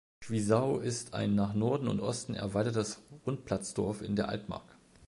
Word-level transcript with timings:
Schwiesau 0.21 0.79
ist 0.79 1.13
ein 1.13 1.35
nach 1.35 1.53
Norden 1.53 1.87
und 1.87 1.99
Osten 1.99 2.33
erweitertes 2.33 3.03
Rundplatzdorf 3.23 4.01
in 4.01 4.15
der 4.15 4.29
Altmark. 4.29 4.65